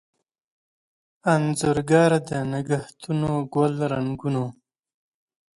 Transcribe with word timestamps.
انځورګر 1.33 2.11
دنګهتونوګل 2.29 3.73
رنګونو 3.91 4.45